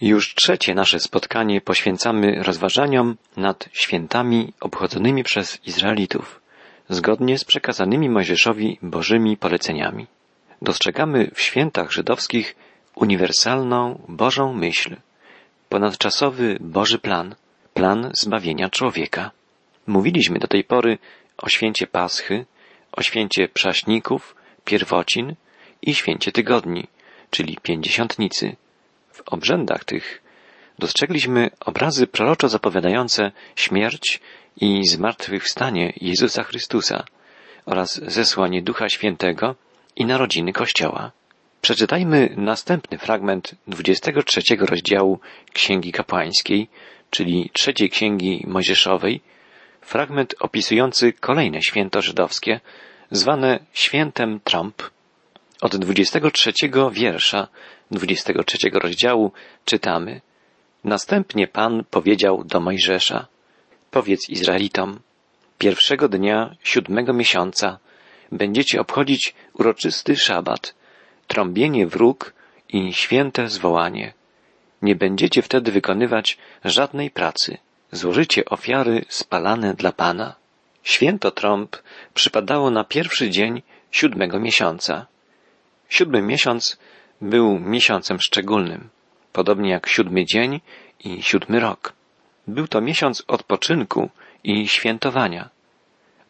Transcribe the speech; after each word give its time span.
Już 0.00 0.34
trzecie 0.34 0.74
nasze 0.74 1.00
spotkanie 1.00 1.60
poświęcamy 1.60 2.42
rozważaniom 2.42 3.16
nad 3.36 3.68
świętami 3.72 4.52
obchodzonymi 4.60 5.24
przez 5.24 5.66
Izraelitów, 5.66 6.40
zgodnie 6.88 7.38
z 7.38 7.44
przekazanymi 7.44 8.08
Mojżeszowi 8.08 8.78
Bożymi 8.82 9.36
poleceniami. 9.36 10.06
Dostrzegamy 10.62 11.30
w 11.34 11.40
świętach 11.40 11.92
żydowskich 11.92 12.56
uniwersalną 12.94 14.02
Bożą 14.08 14.54
myśl, 14.54 14.96
ponadczasowy 15.68 16.56
Boży 16.60 16.98
plan, 16.98 17.34
plan 17.74 18.10
zbawienia 18.14 18.70
człowieka. 18.70 19.30
Mówiliśmy 19.86 20.38
do 20.38 20.48
tej 20.48 20.64
pory 20.64 20.98
o 21.38 21.48
święcie 21.48 21.86
Paschy, 21.86 22.46
o 22.92 23.02
święcie 23.02 23.48
Przaśników, 23.48 24.36
Pierwocin 24.64 25.34
i 25.82 25.94
święcie 25.94 26.32
Tygodni, 26.32 26.88
czyli 27.30 27.58
Pięćdziesiątnicy. 27.62 28.56
W 29.18 29.22
obrzędach 29.26 29.84
tych 29.84 30.22
dostrzegliśmy 30.78 31.50
obrazy 31.60 32.06
proroczo 32.06 32.48
zapowiadające 32.48 33.32
śmierć 33.56 34.20
i 34.60 34.86
zmartwychwstanie 34.86 35.92
Jezusa 36.00 36.42
Chrystusa 36.42 37.04
oraz 37.66 38.00
zesłanie 38.06 38.62
Ducha 38.62 38.88
Świętego 38.88 39.54
i 39.96 40.04
narodziny 40.04 40.52
Kościoła. 40.52 41.12
Przeczytajmy 41.60 42.34
następny 42.36 42.98
fragment 42.98 43.54
23 43.66 44.40
rozdziału 44.60 45.20
Księgi 45.52 45.92
Kapłańskiej, 45.92 46.68
czyli 47.10 47.50
trzeciej 47.52 47.90
Księgi 47.90 48.44
Mojżeszowej, 48.46 49.20
fragment 49.80 50.34
opisujący 50.40 51.12
kolejne 51.12 51.62
święto 51.62 52.02
żydowskie, 52.02 52.60
zwane 53.10 53.58
świętem 53.72 54.40
Trąb. 54.44 54.82
Od 55.60 55.76
23 55.76 56.52
wiersza 56.92 57.48
23 57.90 58.58
rozdziału 58.72 59.32
czytamy 59.64 60.20
Następnie 60.84 61.48
Pan 61.48 61.84
powiedział 61.90 62.44
do 62.44 62.60
Mojżesza 62.60 63.26
Powiedz 63.90 64.28
Izraelitom 64.28 65.00
Pierwszego 65.58 66.08
dnia 66.08 66.56
siódmego 66.64 67.12
miesiąca 67.12 67.78
będziecie 68.32 68.80
obchodzić 68.80 69.34
uroczysty 69.52 70.16
szabat, 70.16 70.74
trąbienie 71.26 71.86
wróg 71.86 72.34
i 72.68 72.92
święte 72.92 73.48
zwołanie. 73.48 74.12
Nie 74.82 74.94
będziecie 74.96 75.42
wtedy 75.42 75.72
wykonywać 75.72 76.38
żadnej 76.64 77.10
pracy. 77.10 77.58
Złożycie 77.92 78.44
ofiary 78.44 79.04
spalane 79.08 79.74
dla 79.74 79.92
Pana. 79.92 80.34
Święto 80.82 81.30
trąb 81.30 81.76
przypadało 82.14 82.70
na 82.70 82.84
pierwszy 82.84 83.30
dzień 83.30 83.62
siódmego 83.90 84.40
miesiąca. 84.40 85.06
Siódmy 85.88 86.22
miesiąc 86.22 86.78
był 87.20 87.58
miesiącem 87.58 88.20
szczególnym, 88.20 88.88
podobnie 89.32 89.70
jak 89.70 89.88
siódmy 89.88 90.24
dzień 90.24 90.60
i 91.04 91.22
siódmy 91.22 91.60
rok. 91.60 91.92
Był 92.46 92.68
to 92.68 92.80
miesiąc 92.80 93.24
odpoczynku 93.26 94.10
i 94.44 94.68
świętowania. 94.68 95.48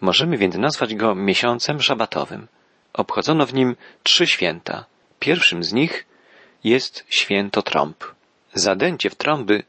Możemy 0.01 0.37
więc 0.37 0.57
nazwać 0.57 0.95
go 0.95 1.15
miesiącem 1.15 1.83
szabatowym. 1.83 2.47
Obchodzono 2.93 3.47
w 3.47 3.55
nim 3.55 3.77
trzy 4.03 4.27
święta. 4.27 4.85
Pierwszym 5.19 5.65
z 5.65 5.73
nich 5.73 6.07
jest 6.65 7.07
święto 7.09 7.63
trąb. 7.63 8.05
Zadęcie 8.55 9.11
w 9.11 9.15
trąby 9.15 9.63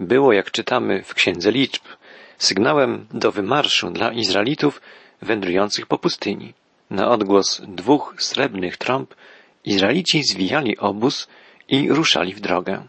było, 0.00 0.32
jak 0.32 0.50
czytamy 0.50 1.02
w 1.02 1.14
Księdze 1.14 1.52
Liczb, 1.52 1.82
sygnałem 2.38 3.06
do 3.10 3.32
wymarszu 3.32 3.90
dla 3.90 4.12
Izraelitów 4.12 4.80
wędrujących 5.22 5.86
po 5.86 5.98
pustyni. 5.98 6.54
Na 6.90 7.08
odgłos 7.08 7.62
dwóch 7.68 8.14
srebrnych 8.18 8.76
trąb 8.76 9.14
Izraelici 9.64 10.22
zwijali 10.22 10.78
obóz 10.78 11.28
i 11.68 11.88
ruszali 11.88 12.34
w 12.34 12.40
drogę. 12.40 12.86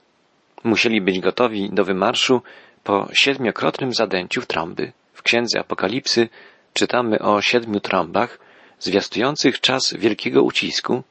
Musieli 0.64 1.02
być 1.02 1.20
gotowi 1.20 1.70
do 1.74 1.86
wymarszu 1.86 2.42
po 2.84 3.08
siedmiokrotnym 3.14 3.94
zadęciu 3.94 4.42
trąby. 4.42 4.92
W 5.14 5.24
Księdze 5.24 5.60
Apokalipsy 5.60 6.30
czytamy 6.74 7.20
o 7.20 7.42
siedmiu 7.42 7.80
trąbach 7.80 8.40
zwiastujących 8.80 9.62
czas 9.62 9.94
wielkiego 9.94 10.44
ucisku 10.44 11.04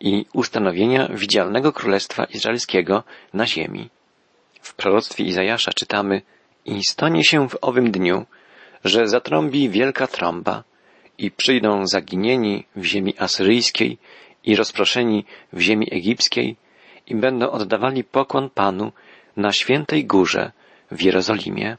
i 0.00 0.26
ustanowienia 0.32 1.08
widzialnego 1.14 1.72
Królestwa 1.72 2.24
Izraelskiego 2.24 3.02
na 3.34 3.46
ziemi. 3.46 3.88
W 4.60 4.74
proroctwie 4.74 5.24
Izajasza 5.24 5.72
czytamy 5.72 6.22
i 6.64 6.84
stanie 6.84 7.24
się 7.24 7.48
w 7.48 7.58
owym 7.60 7.90
dniu, 7.90 8.26
że 8.84 9.08
zatrąbi 9.08 9.70
wielka 9.70 10.06
trąba 10.06 10.64
i 11.18 11.30
przyjdą 11.30 11.86
zaginieni 11.86 12.64
w 12.76 12.84
ziemi 12.84 13.14
asyryjskiej 13.18 13.98
i 14.44 14.56
rozproszeni 14.56 15.24
w 15.52 15.60
ziemi 15.60 15.88
egipskiej 15.90 16.56
i 17.06 17.14
będą 17.14 17.50
oddawali 17.50 18.04
pokłon 18.04 18.50
Panu 18.50 18.92
na 19.36 19.52
świętej 19.52 20.04
górze 20.04 20.52
w 20.90 21.02
Jerozolimie. 21.02 21.76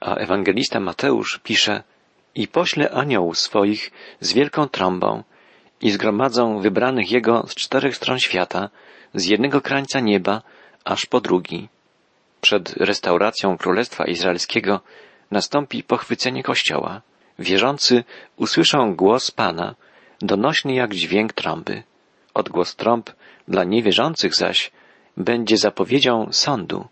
A 0.00 0.14
ewangelista 0.14 0.80
Mateusz 0.80 1.40
pisze 1.42 1.82
i 2.34 2.48
pośle 2.48 2.90
aniołów 2.90 3.38
swoich 3.38 3.90
z 4.20 4.32
wielką 4.32 4.68
trąbą 4.68 5.22
i 5.80 5.90
zgromadzą 5.90 6.60
wybranych 6.60 7.10
Jego 7.10 7.44
z 7.48 7.54
czterech 7.54 7.96
stron 7.96 8.18
świata, 8.18 8.68
z 9.14 9.26
jednego 9.26 9.60
krańca 9.60 10.00
nieba 10.00 10.42
aż 10.84 11.06
po 11.06 11.20
drugi. 11.20 11.68
Przed 12.40 12.76
restauracją 12.76 13.56
Królestwa 13.58 14.04
Izraelskiego 14.04 14.80
nastąpi 15.30 15.82
pochwycenie 15.82 16.42
Kościoła. 16.42 17.02
Wierzący 17.38 18.04
usłyszą 18.36 18.96
głos 18.96 19.30
Pana, 19.30 19.74
donośny 20.20 20.74
jak 20.74 20.94
dźwięk 20.94 21.32
trąby. 21.32 21.82
Odgłos 22.34 22.76
trąb 22.76 23.10
dla 23.48 23.64
niewierzących 23.64 24.34
zaś 24.34 24.70
będzie 25.16 25.56
zapowiedzią 25.56 26.28
sądu. 26.32 26.86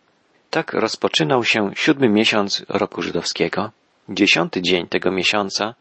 Tak 0.51 0.73
rozpoczynał 0.73 1.45
się 1.45 1.71
siódmy 1.75 2.09
miesiąc 2.09 2.65
roku 2.69 3.03
żydowskiego. 3.03 3.71
Dziesiąty 4.09 4.63
dzień 4.63 4.87
tego 4.87 5.11
miesiąca, 5.11 5.75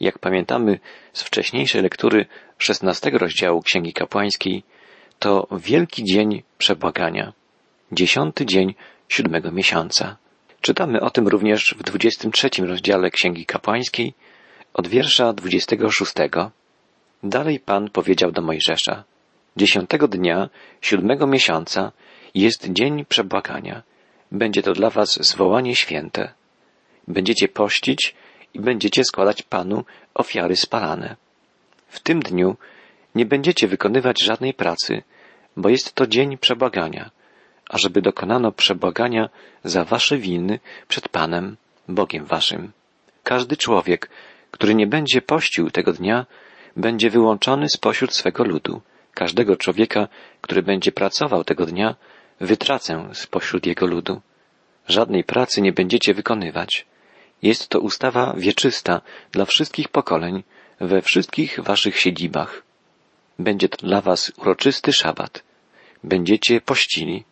jak 0.00 0.18
pamiętamy 0.18 0.78
z 1.12 1.22
wcześniejszej 1.22 1.82
lektury 1.82 2.26
szesnastego 2.58 3.18
rozdziału 3.18 3.62
Księgi 3.62 3.92
Kapłańskiej, 3.92 4.62
to 5.18 5.46
wielki 5.50 6.04
dzień 6.04 6.42
przebłagania. 6.58 7.32
Dziesiąty 7.92 8.46
dzień 8.46 8.74
siódmego 9.08 9.52
miesiąca. 9.52 10.16
Czytamy 10.66 11.00
o 11.00 11.10
tym 11.10 11.28
również 11.28 11.74
w 11.78 11.82
dwudziestym 11.82 12.32
trzecim 12.32 12.64
rozdziale 12.64 13.10
Księgi 13.10 13.46
Kapłańskiej 13.46 14.14
od 14.74 14.88
wiersza 14.88 15.32
dwudziestego 15.32 15.90
szóstego. 15.90 16.50
Dalej 17.22 17.60
Pan 17.60 17.90
powiedział 17.90 18.32
do 18.32 18.42
Mojżesza, 18.42 19.04
dziesiątego 19.56 20.08
dnia 20.08 20.48
siódmego 20.80 21.26
miesiąca 21.26 21.92
jest 22.34 22.72
dzień 22.72 23.04
przebłagania. 23.04 23.82
Będzie 24.32 24.62
to 24.62 24.72
dla 24.72 24.90
was 24.90 25.26
zwołanie 25.28 25.76
święte. 25.76 26.32
Będziecie 27.08 27.48
pościć 27.48 28.14
i 28.54 28.60
będziecie 28.60 29.04
składać 29.04 29.42
Panu 29.42 29.84
ofiary 30.14 30.56
spalane. 30.56 31.16
W 31.88 32.00
tym 32.00 32.20
dniu 32.20 32.56
nie 33.14 33.26
będziecie 33.26 33.68
wykonywać 33.68 34.22
żadnej 34.22 34.54
pracy, 34.54 35.02
bo 35.56 35.68
jest 35.68 35.92
to 35.92 36.06
dzień 36.06 36.38
przebłagania, 36.38 37.10
ażeby 37.68 38.02
dokonano 38.02 38.52
przebłagania 38.52 39.28
za 39.64 39.84
wasze 39.84 40.18
winy 40.18 40.58
przed 40.88 41.08
Panem, 41.08 41.56
Bogiem 41.88 42.24
waszym. 42.24 42.72
Każdy 43.22 43.56
człowiek, 43.56 44.10
który 44.50 44.74
nie 44.74 44.86
będzie 44.86 45.22
pościł 45.22 45.70
tego 45.70 45.92
dnia, 45.92 46.26
będzie 46.76 47.10
wyłączony 47.10 47.68
spośród 47.68 48.14
swego 48.14 48.44
ludu. 48.44 48.82
Każdego 49.14 49.56
człowieka, 49.56 50.08
który 50.40 50.62
będzie 50.62 50.92
pracował 50.92 51.44
tego 51.44 51.66
dnia, 51.66 51.96
wytracę 52.40 53.08
spośród 53.12 53.66
jego 53.66 53.86
ludu. 53.86 54.20
Żadnej 54.88 55.24
pracy 55.24 55.62
nie 55.62 55.72
będziecie 55.72 56.14
wykonywać. 56.14 56.86
Jest 57.42 57.68
to 57.68 57.80
ustawa 57.80 58.34
wieczysta 58.36 59.00
dla 59.32 59.44
wszystkich 59.44 59.88
pokoleń, 59.88 60.42
we 60.80 61.02
wszystkich 61.02 61.60
waszych 61.60 62.00
siedzibach. 62.00 62.62
Będzie 63.38 63.68
to 63.68 63.86
dla 63.86 64.00
was 64.00 64.32
uroczysty 64.36 64.92
szabat. 64.92 65.42
Będziecie 66.04 66.60
pościli. 66.60 67.24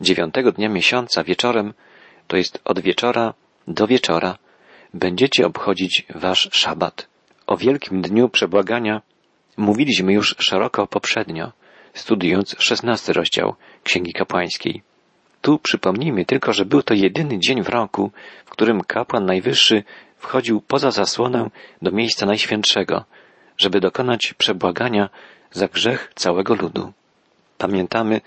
Dziewiątego 0.00 0.52
dnia 0.52 0.68
miesiąca 0.68 1.24
wieczorem, 1.24 1.74
to 2.26 2.36
jest 2.36 2.60
od 2.64 2.80
wieczora 2.80 3.34
do 3.68 3.86
wieczora, 3.86 4.38
będziecie 4.94 5.46
obchodzić 5.46 6.06
wasz 6.14 6.48
szabat. 6.52 7.08
O 7.46 7.56
wielkim 7.56 8.02
dniu 8.02 8.28
przebłagania 8.28 9.02
mówiliśmy 9.56 10.12
już 10.12 10.36
szeroko 10.38 10.86
poprzednio, 10.86 11.52
studiując 11.94 12.56
szesnasty 12.58 13.12
rozdział 13.12 13.54
Księgi 13.84 14.12
Kapłańskiej. 14.12 14.82
Tu 15.40 15.58
przypomnijmy 15.58 16.24
tylko, 16.24 16.52
że 16.52 16.64
był 16.64 16.82
to 16.82 16.94
jedyny 16.94 17.38
dzień 17.38 17.62
w 17.62 17.68
roku, 17.68 18.10
w 18.44 18.50
którym 18.50 18.80
kapłan 18.84 19.24
najwyższy 19.24 19.84
wchodził 20.16 20.60
poza 20.60 20.90
zasłonę 20.90 21.50
do 21.82 21.90
miejsca 21.90 22.26
najświętszego, 22.26 23.04
żeby 23.58 23.80
dokonać 23.80 24.34
przebłagania 24.38 25.08
za 25.50 25.68
grzech 25.68 26.12
całego 26.14 26.54
ludu. 26.54 26.92
Pamiętamy, 27.58 28.20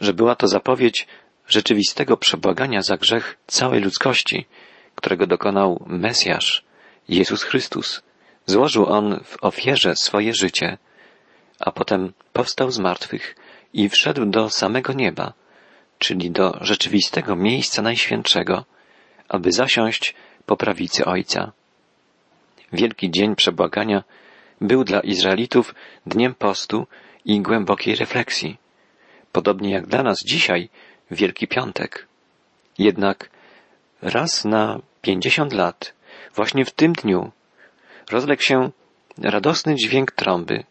że 0.00 0.12
była 0.12 0.34
to 0.34 0.48
zapowiedź 0.48 1.06
rzeczywistego 1.52 2.16
przebłagania 2.16 2.82
za 2.82 2.96
grzech 2.96 3.36
całej 3.46 3.80
ludzkości, 3.80 4.46
którego 4.94 5.26
dokonał 5.26 5.84
Mesjasz, 5.86 6.64
Jezus 7.08 7.42
Chrystus. 7.42 8.02
Złożył 8.46 8.86
on 8.86 9.20
w 9.24 9.36
ofierze 9.40 9.96
swoje 9.96 10.34
życie, 10.34 10.78
a 11.60 11.70
potem 11.72 12.12
powstał 12.32 12.70
z 12.70 12.78
martwych 12.78 13.36
i 13.72 13.88
wszedł 13.88 14.26
do 14.26 14.50
samego 14.50 14.92
nieba, 14.92 15.32
czyli 15.98 16.30
do 16.30 16.58
rzeczywistego 16.60 17.36
miejsca 17.36 17.82
najświętszego, 17.82 18.64
aby 19.28 19.52
zasiąść 19.52 20.14
po 20.46 20.56
prawicy 20.56 21.04
Ojca. 21.04 21.52
Wielki 22.72 23.10
dzień 23.10 23.36
przebłagania 23.36 24.04
był 24.60 24.84
dla 24.84 25.00
Izraelitów 25.00 25.74
dniem 26.06 26.34
postu 26.34 26.86
i 27.24 27.40
głębokiej 27.40 27.96
refleksji, 27.96 28.56
podobnie 29.32 29.70
jak 29.70 29.86
dla 29.86 30.02
nas 30.02 30.24
dzisiaj 30.24 30.68
Wielki 31.10 31.48
Piątek. 31.48 32.06
Jednak 32.78 33.30
raz 34.02 34.44
na 34.44 34.80
pięćdziesiąt 35.02 35.52
lat, 35.52 35.92
właśnie 36.34 36.64
w 36.64 36.70
tym 36.70 36.92
dniu, 36.92 37.30
rozległ 38.10 38.42
się 38.42 38.70
radosny 39.18 39.74
dźwięk 39.74 40.12
trąby, 40.12 40.64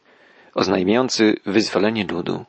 oznajmiający 0.56 1.36
wyzwolenie 1.46 2.06
ludu. 2.06 2.46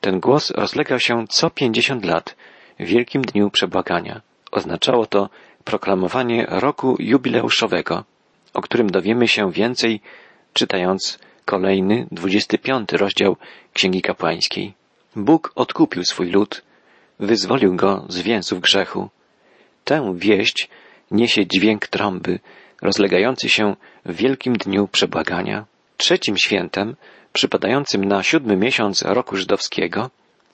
Ten 0.00 0.20
głos 0.20 0.50
rozlegał 0.50 1.00
się 1.00 1.24
co 1.28 1.50
pięćdziesiąt 1.50 2.04
lat 2.04 2.36
w 2.80 2.84
wielkim 2.84 3.22
dniu 3.22 3.50
przebłagania. 3.50 4.20
Oznaczało 4.52 5.06
to 5.06 5.30
proklamowanie 5.64 6.46
roku 6.48 6.96
jubileuszowego, 6.98 8.04
o 8.54 8.62
którym 8.62 8.90
dowiemy 8.90 9.28
się 9.28 9.52
więcej, 9.52 10.00
czytając 10.52 11.18
kolejny, 11.44 12.06
dwudziesty 12.10 12.58
piąty 12.58 12.96
rozdział 12.96 13.36
Księgi 13.72 14.02
Kapłańskiej. 14.02 14.74
Bóg 15.16 15.52
odkupił 15.54 16.04
swój 16.04 16.30
lud, 16.30 16.62
wyzwolił 17.20 17.76
go 17.76 18.04
z 18.08 18.18
więzów 18.18 18.60
grzechu. 18.60 19.08
Tę 19.84 20.14
wieść 20.16 20.68
niesie 21.10 21.46
dźwięk 21.46 21.86
trąby, 21.86 22.38
rozlegający 22.82 23.48
się 23.48 23.76
w 24.04 24.16
wielkim 24.16 24.56
dniu 24.56 24.88
przebłagania. 24.88 25.64
Trzecim 25.96 26.36
świętem, 26.36 26.96
przypadającym 27.32 28.04
na 28.04 28.22
siódmy 28.22 28.56
miesiąc 28.56 29.02
roku 29.02 29.36
żydowskiego, 29.36 30.10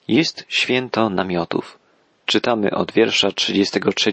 jest 0.08 0.44
święto 0.48 1.10
namiotów. 1.10 1.78
Czytamy 2.26 2.70
od 2.70 2.92
wiersza 2.92 3.32
33 3.32 4.12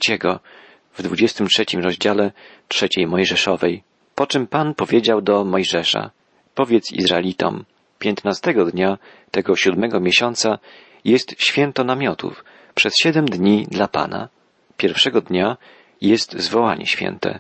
w 0.93 1.03
23 1.03 1.65
rozdziale 1.81 2.31
trzeciej 2.67 3.07
Mojżeszowej. 3.07 3.83
Po 4.15 4.27
czym 4.27 4.47
Pan 4.47 4.73
powiedział 4.73 5.21
do 5.21 5.45
Mojżesza, 5.45 6.11
powiedz 6.55 6.91
Izraelitom, 6.91 7.65
piętnastego 7.99 8.65
dnia 8.65 8.97
tego 9.31 9.55
siódmego 9.55 9.99
miesiąca 9.99 10.59
jest 11.05 11.35
święto 11.37 11.83
namiotów 11.83 12.43
przez 12.75 12.93
siedem 13.01 13.25
dni 13.25 13.67
dla 13.71 13.87
Pana. 13.87 14.29
Pierwszego 14.77 15.21
dnia 15.21 15.57
jest 16.01 16.39
zwołanie 16.39 16.85
święte. 16.85 17.39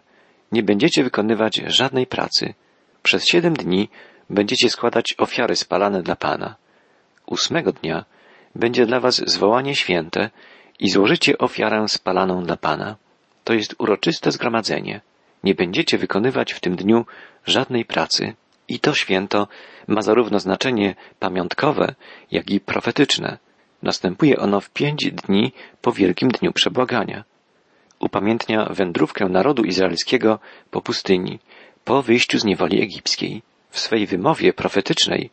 Nie 0.51 0.63
będziecie 0.63 1.03
wykonywać 1.03 1.61
żadnej 1.65 2.07
pracy. 2.07 2.53
Przez 3.03 3.25
siedem 3.25 3.53
dni 3.53 3.89
będziecie 4.29 4.69
składać 4.69 5.15
ofiary 5.17 5.55
spalane 5.55 6.01
dla 6.03 6.15
Pana. 6.15 6.55
Ósmego 7.25 7.71
dnia 7.71 8.05
będzie 8.55 8.85
dla 8.85 8.99
was 8.99 9.15
zwołanie 9.15 9.75
święte 9.75 10.29
i 10.79 10.89
złożycie 10.89 11.37
ofiarę 11.37 11.87
spalaną 11.87 12.43
dla 12.43 12.57
Pana. 12.57 12.95
To 13.43 13.53
jest 13.53 13.75
uroczyste 13.77 14.31
zgromadzenie. 14.31 15.01
Nie 15.43 15.55
będziecie 15.55 15.97
wykonywać 15.97 16.53
w 16.53 16.59
tym 16.59 16.75
dniu 16.75 17.05
żadnej 17.45 17.85
pracy. 17.85 18.33
I 18.67 18.79
to 18.79 18.93
święto 18.93 19.47
ma 19.87 20.01
zarówno 20.01 20.39
znaczenie 20.39 20.95
pamiątkowe, 21.19 21.95
jak 22.31 22.49
i 22.49 22.59
profetyczne. 22.59 23.37
Następuje 23.83 24.39
ono 24.39 24.61
w 24.61 24.69
pięć 24.69 25.11
dni 25.11 25.51
po 25.81 25.91
Wielkim 25.91 26.29
Dniu 26.29 26.53
Przebłagania. 26.53 27.23
Upamiętnia 27.99 28.65
wędrówkę 28.65 29.25
narodu 29.25 29.63
izraelskiego 29.63 30.39
po 30.71 30.81
pustyni, 30.81 31.39
po 31.85 32.01
wyjściu 32.01 32.39
z 32.39 32.45
niewoli 32.45 32.81
egipskiej. 32.81 33.41
W 33.69 33.79
swej 33.79 34.07
wymowie 34.07 34.53
profetycznej 34.53 35.29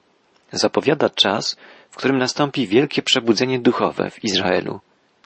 zapowiada 0.52 1.10
czas, 1.10 1.56
w 1.90 1.96
którym 1.96 2.18
nastąpi 2.18 2.66
wielkie 2.66 3.02
przebudzenie 3.02 3.58
duchowe 3.58 4.10
w 4.10 4.24
Izraelu, 4.24 4.80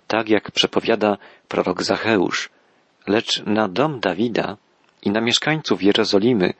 tak 0.06 0.28
jak 0.28 0.50
przepowiada 0.50 1.16
prorok 1.48 1.82
Zacheusz. 1.82 2.50
Lecz 3.06 3.42
na 3.46 3.68
dom 3.68 4.00
Dawida 4.00 4.56
i 5.02 5.10
na 5.10 5.20
mieszkańców 5.20 5.82
Jerozolimy 5.82 6.52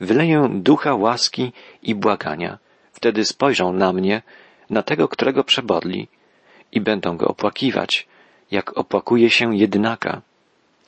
wyleję 0.00 0.48
ducha 0.52 0.94
łaski 0.94 1.52
i 1.82 1.94
błagania. 1.94 2.58
Wtedy 2.92 3.24
spojrzą 3.24 3.72
na 3.72 3.92
mnie, 3.92 4.22
na 4.70 4.82
tego, 4.82 5.08
którego 5.08 5.44
przebodli, 5.44 6.08
i 6.72 6.80
będą 6.80 7.16
go 7.16 7.28
opłakiwać, 7.28 8.08
jak 8.50 8.78
opłakuje 8.78 9.30
się 9.30 9.56
jedynaka, 9.56 10.22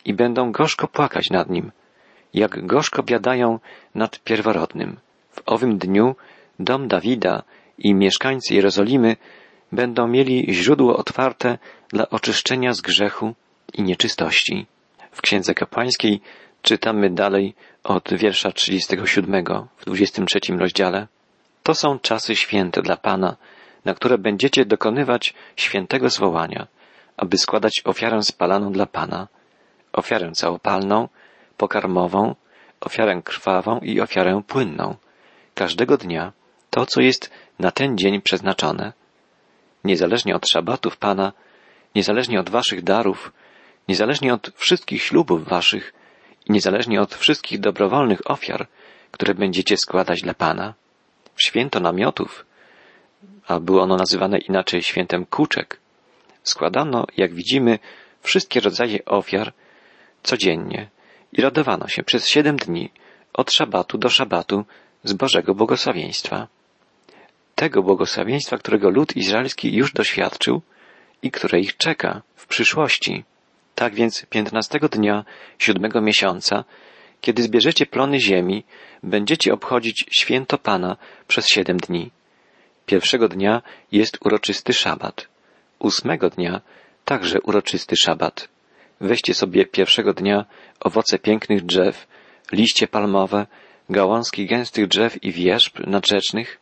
i 0.04 0.14
będą 0.14 0.52
gorzko 0.52 0.88
płakać 0.88 1.30
nad 1.30 1.50
nim, 1.50 1.72
jak 2.34 2.66
gorzko 2.66 3.02
biadają 3.02 3.58
nad 3.94 4.18
pierworodnym. 4.18 4.96
W 5.30 5.42
owym 5.46 5.78
dniu 5.78 6.16
dom 6.58 6.88
Dawida 6.88 7.42
i 7.78 7.94
mieszkańcy 7.94 8.54
Jerozolimy 8.54 9.16
będą 9.72 10.08
mieli 10.08 10.54
źródło 10.54 10.96
otwarte 10.96 11.58
dla 11.88 12.10
oczyszczenia 12.10 12.72
z 12.72 12.80
grzechu 12.80 13.34
i 13.74 13.82
nieczystości. 13.82 14.66
W 15.10 15.22
Księdze 15.22 15.54
Kapłańskiej 15.54 16.20
czytamy 16.62 17.10
dalej 17.10 17.54
od 17.84 18.14
wiersza 18.14 18.52
37 18.52 19.44
w 19.76 19.84
23 19.84 20.40
rozdziale. 20.58 21.06
To 21.62 21.74
są 21.74 21.98
czasy 21.98 22.36
święte 22.36 22.82
dla 22.82 22.96
Pana, 22.96 23.36
na 23.84 23.94
które 23.94 24.18
będziecie 24.18 24.64
dokonywać 24.64 25.34
świętego 25.56 26.10
zwołania, 26.10 26.66
aby 27.16 27.38
składać 27.38 27.82
ofiarę 27.84 28.22
spalaną 28.22 28.72
dla 28.72 28.86
Pana, 28.86 29.28
ofiarę 29.92 30.32
całopalną, 30.32 31.08
pokarmową, 31.56 32.34
ofiarę 32.80 33.22
krwawą 33.24 33.78
i 33.78 34.00
ofiarę 34.00 34.42
płynną. 34.46 34.96
Każdego 35.54 35.96
dnia 35.96 36.32
to, 36.70 36.86
co 36.86 37.00
jest 37.00 37.30
na 37.58 37.70
ten 37.70 37.98
dzień 37.98 38.20
przeznaczone. 38.20 38.92
Niezależnie 39.84 40.36
od 40.36 40.48
szabatów 40.48 40.96
Pana, 40.96 41.32
niezależnie 41.94 42.40
od 42.40 42.50
waszych 42.50 42.82
darów, 42.82 43.32
niezależnie 43.88 44.34
od 44.34 44.50
wszystkich 44.56 45.02
ślubów 45.02 45.48
waszych 45.48 45.92
i 46.46 46.52
niezależnie 46.52 47.00
od 47.00 47.14
wszystkich 47.14 47.60
dobrowolnych 47.60 48.30
ofiar, 48.30 48.66
które 49.10 49.34
będziecie 49.34 49.76
składać 49.76 50.22
dla 50.22 50.34
Pana. 50.34 50.74
W 51.34 51.42
święto 51.42 51.80
namiotów, 51.80 52.46
a 53.48 53.60
było 53.60 53.82
ono 53.82 53.96
nazywane 53.96 54.38
inaczej 54.38 54.82
świętem 54.82 55.26
kuczek, 55.26 55.80
składano, 56.42 57.06
jak 57.16 57.34
widzimy, 57.34 57.78
wszystkie 58.22 58.60
rodzaje 58.60 59.04
ofiar 59.04 59.52
codziennie 60.22 60.88
i 61.32 61.42
radowano 61.42 61.88
się 61.88 62.02
przez 62.02 62.28
siedem 62.28 62.56
dni 62.56 62.90
od 63.32 63.52
szabatu 63.52 63.98
do 63.98 64.08
szabatu 64.08 64.64
z 65.04 65.12
Bożego 65.12 65.54
błogosławieństwa. 65.54 66.48
Tego 67.54 67.82
błogosławieństwa, 67.82 68.58
którego 68.58 68.90
lud 68.90 69.16
izraelski 69.16 69.76
już 69.76 69.92
doświadczył 69.92 70.62
i 71.22 71.30
które 71.30 71.60
ich 71.60 71.76
czeka 71.76 72.22
w 72.36 72.46
przyszłości. 72.46 73.24
Tak 73.74 73.94
więc 73.94 74.26
piętnastego 74.30 74.88
dnia 74.88 75.24
siódmego 75.58 76.00
miesiąca, 76.00 76.64
kiedy 77.20 77.42
zbierzecie 77.42 77.86
plony 77.86 78.20
ziemi, 78.20 78.64
będziecie 79.02 79.52
obchodzić 79.52 80.06
święto 80.10 80.58
Pana 80.58 80.96
przez 81.28 81.48
siedem 81.48 81.76
dni. 81.76 82.10
Pierwszego 82.86 83.28
dnia 83.28 83.62
jest 83.92 84.18
uroczysty 84.24 84.72
szabat. 84.72 85.28
Ósmego 85.78 86.30
dnia 86.30 86.60
także 87.04 87.40
uroczysty 87.40 87.96
szabat. 87.96 88.48
Weźcie 89.00 89.34
sobie 89.34 89.66
pierwszego 89.66 90.14
dnia 90.14 90.44
owoce 90.80 91.18
pięknych 91.18 91.66
drzew, 91.66 92.06
liście 92.52 92.88
palmowe, 92.88 93.46
gałązki 93.90 94.46
gęstych 94.46 94.88
drzew 94.88 95.24
i 95.24 95.32
wierzb 95.32 95.86
nadrzecznych. 95.86 96.58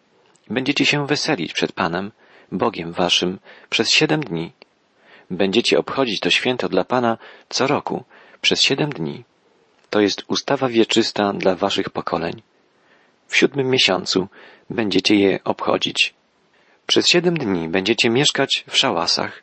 Będziecie 0.51 0.87
się 0.87 1.07
weselić 1.07 1.53
przed 1.53 1.73
Panem, 1.73 2.13
Bogiem 2.53 2.93
waszym, 2.93 3.39
przez 3.71 3.91
siedem 3.91 4.21
dni. 4.21 4.53
Będziecie 5.31 5.79
obchodzić 5.79 6.21
to 6.21 6.31
święto 6.31 6.69
dla 6.69 6.85
Pana 6.85 7.19
co 7.49 7.67
roku, 7.67 8.05
przez 8.41 8.63
siedem 8.63 8.91
dni. 8.91 9.25
To 9.91 10.01
jest 10.01 10.25
ustawa 10.29 10.69
wieczysta 10.69 11.33
dla 11.33 11.55
waszych 11.55 11.91
pokoleń. 11.91 12.43
W 13.27 13.37
siódmym 13.37 13.71
miesiącu 13.71 14.29
będziecie 14.71 15.15
je 15.15 15.45
obchodzić. 15.45 16.15
Przez 16.87 17.09
siedem 17.09 17.35
dni 17.35 17.69
będziecie 17.69 18.11
mieszkać 18.11 18.65
w 18.69 18.77
szałasach. 18.77 19.43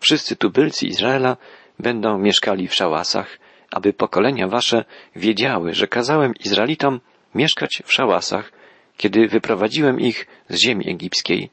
Wszyscy 0.00 0.36
tubylcy 0.36 0.86
Izraela 0.86 1.36
będą 1.78 2.18
mieszkali 2.18 2.68
w 2.68 2.74
szałasach, 2.74 3.38
aby 3.70 3.92
pokolenia 3.92 4.48
wasze 4.48 4.84
wiedziały, 5.16 5.74
że 5.74 5.86
kazałem 5.86 6.34
Izraelitom 6.44 7.00
mieszkać 7.34 7.82
w 7.84 7.92
szałasach, 7.92 8.52
kiedy 8.96 9.28
wyprowadziłem 9.28 10.00
ich 10.00 10.26
z 10.48 10.56
ziemi 10.56 10.90
egipskiej. 10.90 11.50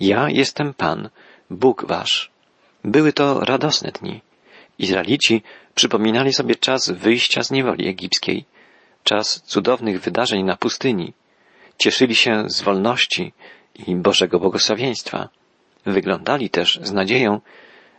Ja 0.00 0.30
jestem 0.30 0.74
Pan, 0.74 1.08
Bóg 1.50 1.84
wasz. 1.86 2.30
Były 2.84 3.12
to 3.12 3.40
radosne 3.40 3.92
dni. 3.92 4.20
Izraelici 4.78 5.42
przypominali 5.74 6.32
sobie 6.32 6.54
czas 6.54 6.90
wyjścia 6.90 7.42
z 7.42 7.50
niewoli 7.50 7.88
egipskiej, 7.88 8.44
czas 9.04 9.42
cudownych 9.42 10.00
wydarzeń 10.00 10.44
na 10.44 10.56
pustyni. 10.56 11.12
Cieszyli 11.82 12.14
się 12.14 12.44
z 12.46 12.62
wolności 12.62 13.32
i 13.86 13.96
Bożego 13.96 14.38
błogosławieństwa. 14.38 15.28
Wyglądali 15.86 16.50
też 16.50 16.80
z 16.82 16.92
nadzieją 16.92 17.40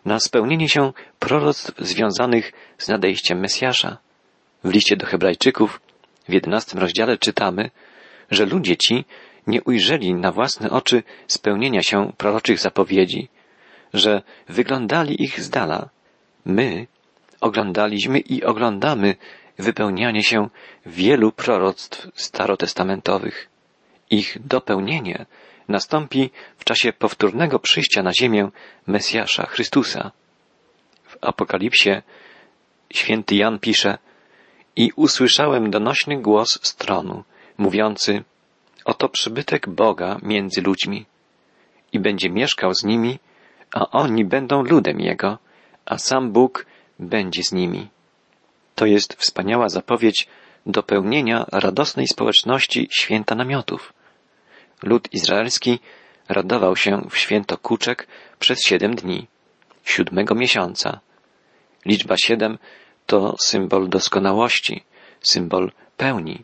na 0.05 0.19
spełnienie 0.19 0.69
się 0.69 0.93
proroctw 1.19 1.71
związanych 1.79 2.53
z 2.77 2.87
nadejściem 2.87 3.39
Mesjasza. 3.39 3.97
W 4.63 4.71
liście 4.71 4.95
do 4.97 5.05
Hebrajczyków 5.05 5.81
w 6.29 6.33
jedenastym 6.33 6.79
rozdziale 6.79 7.17
czytamy, 7.17 7.71
że 8.31 8.45
ludzie 8.45 8.77
ci 8.77 9.05
nie 9.47 9.63
ujrzeli 9.63 10.13
na 10.13 10.31
własne 10.31 10.69
oczy 10.69 11.03
spełnienia 11.27 11.83
się 11.83 12.11
proroczych 12.17 12.59
zapowiedzi, 12.59 13.29
że 13.93 14.21
wyglądali 14.47 15.23
ich 15.23 15.41
z 15.41 15.49
dala. 15.49 15.89
My 16.45 16.87
oglądaliśmy 17.41 18.19
i 18.19 18.43
oglądamy 18.43 19.15
wypełnianie 19.57 20.23
się 20.23 20.49
wielu 20.85 21.31
proroctw 21.31 22.07
starotestamentowych. 22.15 23.52
Ich 24.13 24.37
dopełnienie 24.47 25.25
nastąpi 25.67 26.29
w 26.57 26.63
czasie 26.63 26.93
powtórnego 26.93 27.59
przyjścia 27.59 28.03
na 28.03 28.11
ziemię 28.13 28.49
Mesjasza 28.87 29.45
Chrystusa. 29.45 30.11
W 31.03 31.17
Apokalipsie 31.21 32.01
święty 32.93 33.35
Jan 33.35 33.59
pisze 33.59 33.97
i 34.75 34.91
usłyszałem 34.95 35.71
donośny 35.71 36.21
głos 36.21 36.59
z 36.61 36.75
tronu, 36.75 37.23
mówiący 37.57 38.23
Oto 38.85 39.09
przybytek 39.09 39.69
Boga 39.69 40.19
między 40.21 40.61
ludźmi 40.61 41.05
i 41.93 41.99
będzie 41.99 42.29
mieszkał 42.29 42.73
z 42.73 42.83
nimi, 42.83 43.19
a 43.73 43.89
oni 43.89 44.25
będą 44.25 44.63
ludem 44.63 44.99
Jego, 44.99 45.37
a 45.85 45.97
sam 45.97 46.31
Bóg 46.31 46.65
będzie 46.99 47.43
z 47.43 47.51
nimi. 47.51 47.87
To 48.75 48.85
jest 48.85 49.13
wspaniała 49.13 49.69
zapowiedź 49.69 50.27
dopełnienia 50.65 51.45
radosnej 51.51 52.07
społeczności 52.07 52.87
święta 52.91 53.35
namiotów. 53.35 53.93
Lud 54.83 55.13
izraelski 55.13 55.79
radował 56.29 56.75
się 56.75 57.01
w 57.09 57.17
święto 57.17 57.57
kuczek 57.57 58.07
przez 58.39 58.59
siedem 58.61 58.95
dni, 58.95 59.27
siódmego 59.83 60.35
miesiąca. 60.35 60.99
Liczba 61.85 62.17
siedem 62.17 62.57
to 63.05 63.35
symbol 63.39 63.89
doskonałości, 63.89 64.83
symbol 65.21 65.71
pełni. 65.97 66.43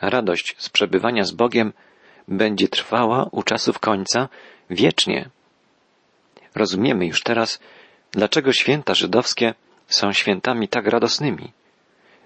Radość 0.00 0.54
z 0.58 0.68
przebywania 0.68 1.24
z 1.24 1.32
Bogiem 1.32 1.72
będzie 2.28 2.68
trwała 2.68 3.28
u 3.32 3.42
czasów 3.42 3.78
końca 3.78 4.28
wiecznie. 4.70 5.28
Rozumiemy 6.54 7.06
już 7.06 7.22
teraz, 7.22 7.60
dlaczego 8.12 8.52
święta 8.52 8.94
żydowskie 8.94 9.54
są 9.88 10.12
świętami 10.12 10.68
tak 10.68 10.86
radosnymi. 10.86 11.52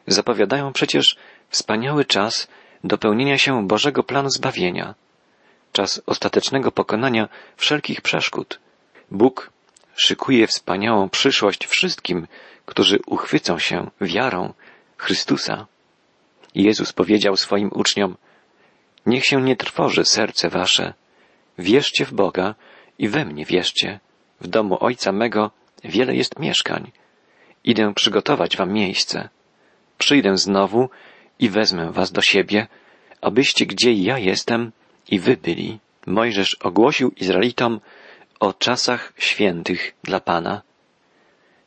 Zapowiadają 0.06 0.72
przecież 0.72 1.16
wspaniały 1.48 2.04
czas 2.04 2.48
dopełnienia 2.84 3.38
się 3.38 3.66
Bożego 3.66 4.02
planu 4.02 4.30
zbawienia, 4.30 4.94
czas 5.72 6.02
ostatecznego 6.06 6.72
pokonania 6.72 7.28
wszelkich 7.56 8.00
przeszkód. 8.00 8.60
Bóg 9.10 9.50
szykuje 9.96 10.46
wspaniałą 10.46 11.08
przyszłość 11.08 11.66
wszystkim, 11.66 12.26
którzy 12.66 12.98
uchwycą 13.06 13.58
się 13.58 13.90
wiarą 14.00 14.54
Chrystusa. 14.96 15.66
Jezus 16.54 16.92
powiedział 16.92 17.36
swoim 17.36 17.70
uczniom, 17.72 18.16
niech 19.06 19.24
się 19.24 19.42
nie 19.42 19.56
trwoży 19.56 20.04
serce 20.04 20.48
wasze, 20.48 20.94
wierzcie 21.58 22.04
w 22.04 22.12
Boga 22.12 22.54
i 22.98 23.08
we 23.08 23.24
mnie 23.24 23.44
wierzcie. 23.44 24.00
W 24.40 24.46
domu 24.46 24.76
Ojca 24.80 25.12
mego 25.12 25.50
wiele 25.84 26.14
jest 26.14 26.38
mieszkań. 26.38 26.92
Idę 27.64 27.94
przygotować 27.94 28.56
wam 28.56 28.72
miejsce. 28.72 29.28
Przyjdę 29.98 30.36
znowu 30.36 30.90
i 31.38 31.48
wezmę 31.48 31.92
was 31.92 32.12
do 32.12 32.22
siebie, 32.22 32.66
abyście 33.20 33.66
gdzie 33.66 33.92
ja 33.92 34.18
jestem 34.18 34.72
i 35.10 35.18
wy 35.18 35.36
byli. 35.36 35.78
Mojżesz 36.06 36.54
ogłosił 36.54 37.12
Izraelitom 37.16 37.80
o 38.40 38.52
czasach 38.52 39.12
świętych 39.18 39.94
dla 40.02 40.20
Pana. 40.20 40.62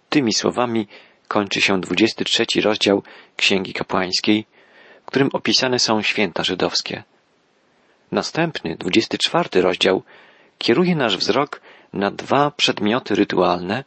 Tymi 0.09 0.33
słowami 0.33 0.87
kończy 1.27 1.61
się 1.61 1.81
23 1.81 2.45
rozdział 2.61 3.03
Księgi 3.35 3.73
Kapłańskiej, 3.73 4.45
w 5.03 5.05
którym 5.05 5.29
opisane 5.33 5.79
są 5.79 6.01
święta 6.01 6.43
żydowskie. 6.43 7.03
Następny, 8.11 8.75
24 8.75 9.61
rozdział, 9.61 10.03
kieruje 10.57 10.95
nasz 10.95 11.17
wzrok 11.17 11.61
na 11.93 12.11
dwa 12.11 12.51
przedmioty 12.51 13.15
rytualne, 13.15 13.83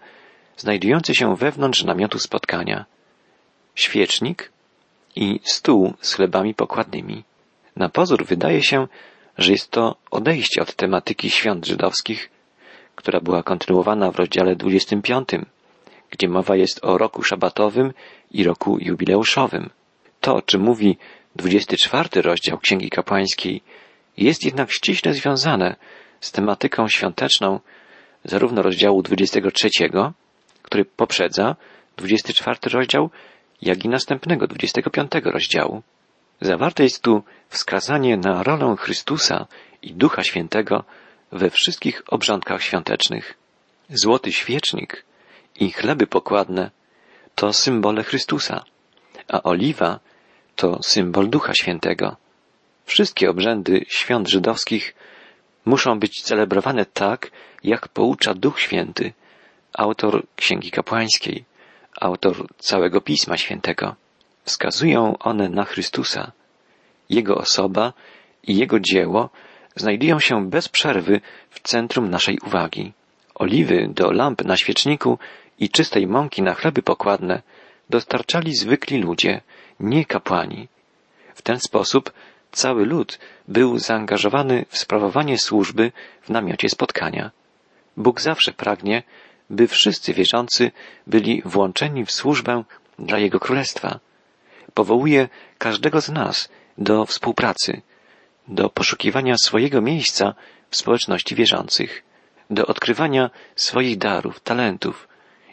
znajdujące 0.57 1.15
się 1.15 1.37
wewnątrz 1.37 1.85
namiotu 1.85 2.19
spotkania. 2.19 2.85
Świecznik 3.75 4.53
i 5.17 5.41
stół 5.45 5.95
z 6.01 6.15
chlebami 6.15 6.55
pokładnymi. 6.55 7.25
Na 7.77 7.89
pozór 7.89 8.25
wydaje 8.25 8.63
się, 8.63 8.87
że 9.39 9.53
jest 9.53 9.71
to 9.71 9.97
odejście 10.11 10.63
od 10.63 10.75
tematyki 10.75 11.31
świąt 11.31 11.67
żydowskich, 11.67 12.31
która 12.95 13.21
była 13.21 13.43
kontynuowana 13.43 14.11
w 14.11 14.17
rozdziale 14.17 14.57
25, 14.57 15.29
gdzie 16.11 16.29
mowa 16.29 16.57
jest 16.57 16.85
o 16.85 16.99
roku 16.99 17.23
szabatowym 17.23 17.93
i 18.31 18.45
roku 18.45 18.79
jubileuszowym. 18.81 19.71
To, 20.21 20.37
o 20.37 20.43
czym 20.43 20.61
mówi 20.61 20.99
24 21.37 22.23
rozdział 22.23 22.59
Księgi 22.59 22.91
Kapłańskiej, 22.91 23.63
jest 24.17 24.45
jednak 24.45 24.73
ściśle 24.73 25.15
związane 25.15 25.77
z 26.21 26.33
tematyką 26.33 26.89
świąteczną 26.89 27.61
zarówno 28.25 28.63
rozdziału 28.63 29.03
23, 29.03 29.69
który 30.63 30.85
poprzedza 30.85 31.57
24 31.97 32.59
rozdział, 32.73 33.11
jak 33.63 33.85
i 33.85 33.89
następnego 33.89 34.47
25 34.47 35.11
rozdziału. 35.25 35.83
Zawarte 36.41 36.83
jest 36.83 37.03
tu 37.03 37.23
wskazanie 37.49 38.17
na 38.17 38.43
rolę 38.43 38.77
Chrystusa 38.79 39.47
i 39.83 39.95
Ducha 39.95 40.23
Świętego 40.25 40.85
we 41.33 41.51
wszystkich 41.51 42.03
obrządkach 42.09 42.63
świątecznych. 42.63 43.35
Złoty 43.91 44.33
świecznik 44.33 45.05
i 45.61 45.73
chleby 45.73 46.07
pokładne 46.07 46.71
to 47.35 47.53
symbole 47.53 48.05
Chrystusa, 48.05 48.65
a 49.29 49.43
oliwa 49.43 50.01
to 50.57 50.83
symbol 50.83 51.29
Ducha 51.31 51.55
Świętego. 51.55 52.17
Wszystkie 52.85 53.31
obrzędy 53.31 53.85
świąt 53.89 54.29
żydowskich 54.29 54.95
muszą 55.65 55.99
być 55.99 56.23
celebrowane 56.23 56.85
tak, 56.85 57.31
jak 57.65 57.89
poucza 57.89 58.35
Duch 58.35 58.61
Święty, 58.61 59.13
autor 59.73 60.27
Księgi 60.37 60.71
Kapłańskiej, 60.71 61.45
autor 62.01 62.47
całego 62.59 63.01
Pisma 63.01 63.37
Świętego. 63.37 63.95
Wskazują 64.45 65.19
one 65.19 65.49
na 65.49 65.65
Chrystusa. 65.65 66.33
Jego 67.11 67.35
osoba 67.35 67.93
i 68.43 68.57
Jego 68.57 68.81
dzieło 68.81 69.31
znajdują 69.77 70.21
się 70.21 70.51
bez 70.51 70.69
przerwy 70.69 71.21
w 71.51 71.61
centrum 71.61 72.11
naszej 72.11 72.39
uwagi. 72.47 72.93
Oliwy 73.35 73.89
do 73.95 74.11
lamp 74.11 74.45
na 74.45 74.57
świeczniku 74.57 75.19
i 75.59 75.71
czystej 75.71 76.07
mąki 76.07 76.43
na 76.43 76.55
chleby 76.55 76.83
pokładne 76.83 77.43
dostarczali 77.91 78.55
zwykli 78.55 78.99
ludzie, 78.99 79.41
nie 79.81 80.05
kapłani. 80.05 80.69
W 81.35 81.43
ten 81.43 81.61
sposób 81.61 82.13
cały 82.53 82.87
lud 82.87 83.19
był 83.49 83.79
zaangażowany 83.79 84.65
w 84.69 84.79
sprawowanie 84.79 85.39
służby 85.39 85.93
w 86.23 86.29
namiocie 86.31 86.69
spotkania. 86.69 87.31
Bóg 87.97 88.21
zawsze 88.21 88.53
pragnie, 88.53 89.03
by 89.51 89.69
wszyscy 89.69 90.13
wierzący 90.13 90.71
byli 91.07 91.43
włączeni 91.45 92.05
w 92.05 92.13
służbę 92.13 92.65
dla 92.99 93.19
Jego 93.19 93.41
Królestwa. 93.41 94.01
Powołuje 94.75 95.29
każdego 95.59 96.01
z 96.01 96.09
nas 96.09 96.49
do 96.79 97.07
współpracy, 97.07 97.83
do 98.49 98.71
poszukiwania 98.71 99.37
swojego 99.37 99.81
miejsca 99.81 100.35
w 100.71 100.77
społeczności 100.77 101.35
wierzących, 101.35 102.03
do 102.51 102.67
odkrywania 102.67 103.31
swoich 103.57 103.99
darów, 103.99 104.41
talentów 104.41 105.09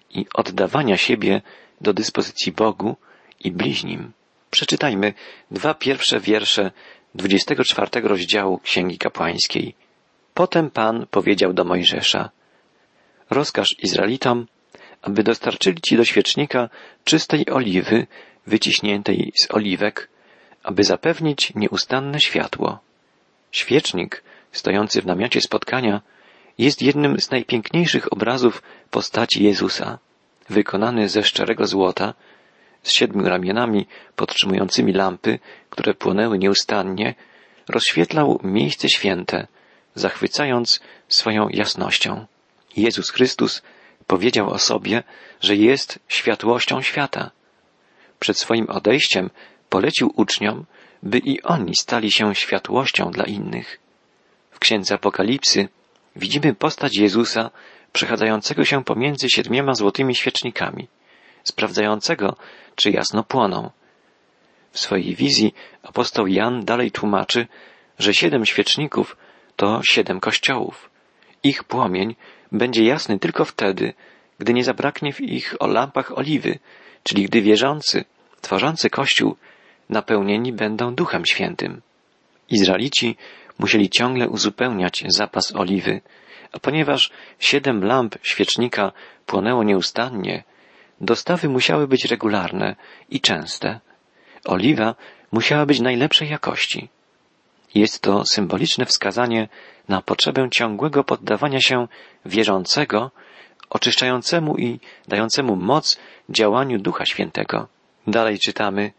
i 0.10 0.26
oddawania 0.34 0.98
siebie 0.98 1.42
do 1.82 1.94
dyspozycji 1.94 2.52
Bogu 2.52 2.96
i 3.40 3.52
bliźnim. 3.52 4.12
Przeczytajmy 4.52 5.14
dwa 5.52 5.74
pierwsze 5.74 6.20
wiersze 6.20 6.72
24 7.16 8.02
rozdziału 8.02 8.60
Księgi 8.60 8.98
Kapłańskiej. 8.98 9.76
Potem 10.34 10.70
Pan 10.72 11.06
powiedział 11.12 11.54
do 11.54 11.64
Mojżesza, 11.64 12.30
rozkaż 13.30 13.76
Izraelitom, 13.80 14.48
aby 15.02 15.24
dostarczyli 15.24 15.82
ci 15.82 15.98
do 15.98 16.06
świecznika 16.06 16.70
czystej 17.04 17.50
oliwy 17.50 18.08
wyciśniętej 18.48 19.32
z 19.36 19.52
oliwek, 19.52 20.10
aby 20.64 20.84
zapewnić 20.84 21.56
nieustanne 21.56 22.20
światło. 22.20 22.80
Świecznik, 23.52 24.24
stojący 24.52 25.02
w 25.02 25.06
namiocie 25.06 25.42
spotkania, 25.42 26.02
jest 26.58 26.82
jednym 26.82 27.20
z 27.20 27.32
najpiękniejszych 27.32 28.14
obrazów 28.14 28.64
postaci 28.92 29.44
Jezusa, 29.44 30.00
wykonany 30.50 31.10
ze 31.10 31.24
szczerego 31.24 31.68
złota, 31.68 32.14
z 32.84 32.92
siedmiu 32.92 33.24
ramionami 33.24 33.88
podtrzymującymi 34.16 34.94
lampy, 34.94 35.40
które 35.70 35.94
płonęły 35.94 36.40
nieustannie, 36.40 37.16
rozświetlał 37.70 38.40
miejsce 38.44 38.90
święte, 38.90 39.48
zachwycając 39.96 40.80
swoją 41.08 41.50
jasnością. 41.50 42.26
Jezus 42.78 43.10
Chrystus 43.10 43.62
powiedział 44.08 44.50
o 44.50 44.60
sobie, 44.60 45.04
że 45.42 45.56
jest 45.56 46.00
światłością 46.08 46.82
świata. 46.82 47.32
Przed 48.20 48.38
swoim 48.38 48.70
odejściem 48.70 49.30
polecił 49.74 50.14
uczniom, 50.16 50.66
by 51.04 51.18
i 51.18 51.42
oni 51.42 51.76
stali 51.76 52.12
się 52.12 52.36
światłością 52.36 53.12
dla 53.12 53.26
innych. 53.26 53.80
W 54.52 54.60
księdze 54.60 54.96
Apokalipsy 54.96 55.70
widzimy 56.16 56.56
postać 56.56 56.98
Jezusa 56.98 57.52
przechadzającego 57.94 58.66
się 58.66 58.84
pomiędzy 58.84 59.30
siedmioma 59.30 59.74
złotymi 59.74 60.16
świecznikami, 60.16 60.88
sprawdzającego, 61.44 62.36
czy 62.76 62.92
jasno 62.92 63.24
płoną. 63.24 63.70
W 64.72 64.80
swojej 64.80 65.16
wizji 65.16 65.54
apostoł 65.84 66.28
Jan 66.28 66.66
dalej 66.66 66.92
tłumaczy, 66.92 67.48
że 68.00 68.14
siedem 68.14 68.46
świeczników 68.46 69.18
to 69.56 69.82
siedem 69.84 70.20
kościołów. 70.20 70.90
Ich 71.44 71.64
płomień 71.64 72.16
będzie 72.52 72.84
jasny 72.84 73.20
tylko 73.20 73.46
wtedy, 73.46 73.94
gdy 74.40 74.54
nie 74.54 74.64
zabraknie 74.64 75.14
w 75.14 75.22
ich 75.22 75.56
o 75.60 75.68
lampach 75.68 76.18
oliwy, 76.18 76.60
czyli 77.04 77.26
gdy 77.26 77.42
wierzący, 77.42 78.06
tworzący 78.42 78.90
Kościół, 78.90 79.36
napełnieni 79.90 80.54
będą 80.54 80.96
Duchem 80.96 81.26
Świętym. 81.26 81.82
Izraelici 82.50 83.18
musieli 83.60 83.90
ciągle 83.90 84.30
uzupełniać 84.30 85.04
zapas 85.08 85.56
oliwy, 85.56 86.02
a 86.52 86.60
ponieważ 86.60 87.12
siedem 87.40 87.84
lamp 87.84 88.16
świecznika 88.24 88.92
płonęło 89.26 89.64
nieustannie, 89.64 90.44
dostawy 91.02 91.50
musiały 91.50 91.88
być 91.88 92.06
regularne 92.06 92.76
i 93.10 93.22
częste. 93.22 93.80
Oliwa 94.46 94.96
musiała 95.32 95.66
być 95.66 95.80
najlepszej 95.80 96.30
jakości. 96.30 96.90
Jest 97.76 98.02
to 98.02 98.26
symboliczne 98.26 98.86
wskazanie 98.86 99.48
na 99.90 100.02
potrzebę 100.02 100.50
ciągłego 100.50 101.04
poddawania 101.04 101.62
się 101.62 101.88
wierzącego, 102.26 103.12
oczyszczającemu 103.70 104.58
i 104.58 104.80
dającemu 105.08 105.56
moc 105.56 106.00
działaniu 106.30 106.80
Ducha 106.80 107.06
Świętego. 107.06 107.68
Dalej 108.08 108.40
czytamy, 108.40 108.92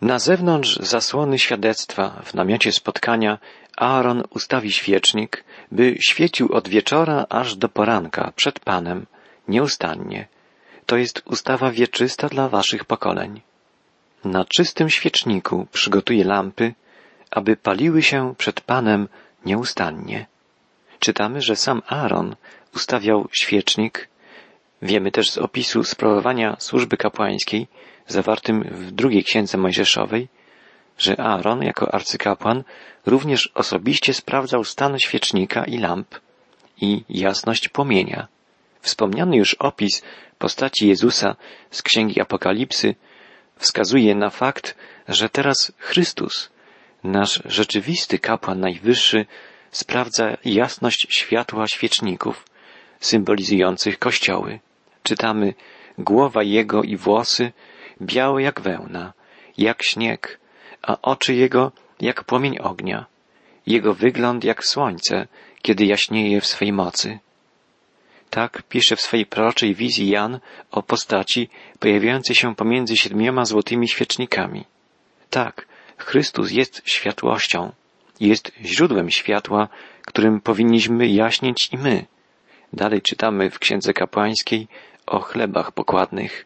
na 0.00 0.18
zewnątrz 0.18 0.76
zasłony 0.76 1.38
świadectwa 1.38 2.22
w 2.24 2.34
namiocie 2.34 2.72
spotkania 2.72 3.38
Aaron 3.76 4.22
ustawi 4.30 4.72
świecznik, 4.72 5.44
by 5.72 5.96
świecił 6.00 6.52
od 6.52 6.68
wieczora 6.68 7.26
aż 7.28 7.56
do 7.56 7.68
poranka 7.68 8.32
przed 8.36 8.60
Panem, 8.60 9.06
nieustannie. 9.48 10.28
To 10.86 10.96
jest 10.96 11.22
ustawa 11.24 11.70
wieczysta 11.70 12.28
dla 12.28 12.48
waszych 12.48 12.84
pokoleń. 12.84 13.40
Na 14.24 14.44
czystym 14.44 14.90
świeczniku 14.90 15.66
przygotuje 15.72 16.24
lampy, 16.24 16.74
aby 17.30 17.56
paliły 17.56 18.02
się 18.02 18.34
przed 18.38 18.60
Panem 18.60 19.08
nieustannie. 19.44 20.26
Czytamy, 20.98 21.42
że 21.42 21.56
sam 21.56 21.82
Aaron 21.86 22.36
ustawiał 22.74 23.28
świecznik. 23.32 24.08
Wiemy 24.82 25.10
też 25.10 25.30
z 25.30 25.38
opisu 25.38 25.84
sprawowania 25.84 26.56
służby 26.58 26.96
kapłańskiej, 26.96 27.66
zawartym 28.06 28.62
w 28.62 28.90
drugiej 28.90 29.24
księdze 29.24 29.58
Mojżeszowej, 29.58 30.28
że 30.98 31.20
Aaron 31.20 31.62
jako 31.62 31.94
arcykapłan 31.94 32.64
również 33.06 33.50
osobiście 33.54 34.14
sprawdzał 34.14 34.64
stan 34.64 34.98
świecznika 34.98 35.64
i 35.64 35.78
lamp 35.78 36.20
i 36.80 37.04
jasność 37.08 37.68
płomienia. 37.68 38.28
Wspomniany 38.80 39.36
już 39.36 39.54
opis 39.54 40.02
postaci 40.38 40.88
Jezusa 40.88 41.36
z 41.70 41.82
Księgi 41.82 42.20
Apokalipsy 42.20 42.94
wskazuje 43.56 44.14
na 44.14 44.30
fakt, 44.30 44.76
że 45.08 45.28
teraz 45.28 45.72
Chrystus, 45.78 46.50
nasz 47.04 47.42
rzeczywisty 47.44 48.18
kapłan 48.18 48.60
najwyższy, 48.60 49.26
sprawdza 49.70 50.36
jasność 50.44 51.06
światła 51.10 51.66
świeczników, 51.66 52.44
symbolizujących 53.00 53.98
kościoły. 53.98 54.60
Czytamy, 55.08 55.54
głowa 55.98 56.42
jego 56.42 56.82
i 56.82 56.96
włosy 56.96 57.52
białe 58.02 58.42
jak 58.42 58.60
wełna, 58.60 59.12
jak 59.58 59.82
śnieg, 59.82 60.40
a 60.82 60.96
oczy 61.02 61.34
jego 61.34 61.72
jak 62.00 62.24
płomień 62.24 62.58
ognia, 62.58 63.06
jego 63.66 63.94
wygląd 63.94 64.44
jak 64.44 64.64
słońce, 64.64 65.26
kiedy 65.62 65.84
jaśnieje 65.84 66.40
w 66.40 66.46
swej 66.46 66.72
mocy. 66.72 67.18
Tak 68.30 68.62
pisze 68.62 68.96
w 68.96 69.00
swej 69.00 69.26
proroczej 69.26 69.74
wizji 69.74 70.08
Jan 70.08 70.40
o 70.70 70.82
postaci 70.82 71.48
pojawiającej 71.78 72.36
się 72.36 72.54
pomiędzy 72.54 72.96
siedmioma 72.96 73.44
złotymi 73.44 73.88
świecznikami. 73.88 74.64
Tak, 75.30 75.66
Chrystus 75.98 76.50
jest 76.50 76.82
światłością, 76.84 77.72
jest 78.20 78.52
źródłem 78.64 79.10
światła, 79.10 79.68
którym 80.02 80.40
powinniśmy 80.40 81.06
jaśnieć 81.06 81.68
i 81.72 81.78
my. 81.78 82.06
Dalej 82.72 83.02
czytamy 83.02 83.50
w 83.50 83.58
Księdze 83.58 83.92
Kapłańskiej 83.92 84.68
o 85.08 85.20
chlebach 85.20 85.72
pokładnych. 85.72 86.44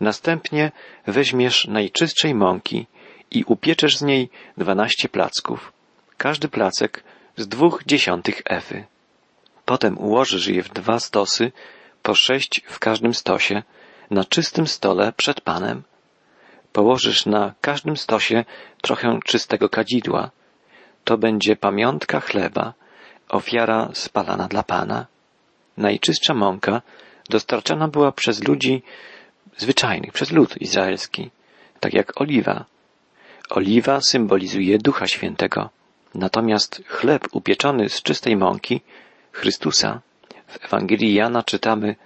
Następnie 0.00 0.72
weźmiesz 1.06 1.66
najczystszej 1.66 2.34
mąki 2.34 2.86
i 3.30 3.44
upieczesz 3.44 3.96
z 3.96 4.02
niej 4.02 4.30
dwanaście 4.56 5.08
placków, 5.08 5.72
każdy 6.16 6.48
placek 6.48 7.04
z 7.36 7.48
dwóch 7.48 7.82
dziesiątych 7.86 8.42
efy. 8.44 8.84
Potem 9.64 9.98
ułożysz 9.98 10.46
je 10.46 10.62
w 10.62 10.72
dwa 10.72 11.00
stosy, 11.00 11.52
po 12.02 12.14
sześć 12.14 12.62
w 12.66 12.78
każdym 12.78 13.14
stosie, 13.14 13.62
na 14.10 14.24
czystym 14.24 14.66
stole 14.66 15.12
przed 15.12 15.40
Panem. 15.40 15.82
Położysz 16.72 17.26
na 17.26 17.54
każdym 17.60 17.96
stosie 17.96 18.44
trochę 18.82 19.18
czystego 19.24 19.68
kadzidła. 19.68 20.30
To 21.04 21.18
będzie 21.18 21.56
pamiątka 21.56 22.20
chleba, 22.20 22.74
ofiara 23.28 23.88
spalana 23.92 24.48
dla 24.48 24.62
Pana. 24.62 25.06
Najczystsza 25.76 26.34
mąka 26.34 26.82
dostarczana 27.28 27.88
była 27.88 28.12
przez 28.12 28.48
ludzi 28.48 28.82
zwyczajnych, 29.56 30.12
przez 30.12 30.30
lud 30.30 30.56
izraelski, 30.62 31.30
tak 31.80 31.94
jak 31.94 32.20
oliwa. 32.20 32.64
Oliwa 33.50 34.00
symbolizuje 34.00 34.78
Ducha 34.78 35.06
Świętego, 35.06 35.70
natomiast 36.14 36.82
chleb 36.86 37.28
upieczony 37.32 37.88
z 37.88 38.02
czystej 38.02 38.36
mąki, 38.36 38.80
Chrystusa, 39.32 40.00
w 40.46 40.64
Ewangelii 40.64 41.14
Jana 41.14 41.42
czytamy, 41.42 41.96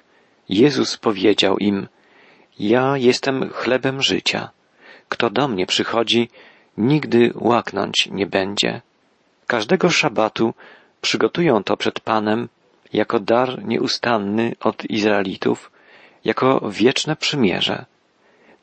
Jezus 0.49 0.97
powiedział 0.97 1.59
im, 1.59 1.89
Ja 2.59 2.97
jestem 2.97 3.51
chlebem 3.51 4.03
życia. 4.03 4.51
Kto 5.09 5.31
do 5.31 5.49
mnie 5.49 5.67
przychodzi, 5.67 6.29
nigdy 6.79 7.33
łaknąć 7.35 8.09
nie 8.11 8.27
będzie. 8.27 8.81
Każdego 9.47 9.91
szabatu 9.91 10.55
przygotują 11.01 11.65
to 11.65 11.77
przed 11.77 12.01
Panem 12.01 12.49
jako 12.93 13.21
dar 13.21 13.65
nieustanny 13.65 14.53
od 14.61 14.85
Izraelitów, 14.85 15.71
jako 16.25 16.71
wieczne 16.71 17.17
przymierze. 17.17 17.85